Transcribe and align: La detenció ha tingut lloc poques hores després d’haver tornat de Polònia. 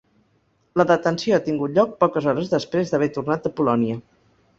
La 0.79 0.85
detenció 0.91 1.35
ha 1.37 1.43
tingut 1.47 1.75
lloc 1.75 1.93
poques 2.03 2.29
hores 2.31 2.49
després 2.55 2.95
d’haver 2.95 3.11
tornat 3.19 3.45
de 3.45 3.53
Polònia. 3.61 4.01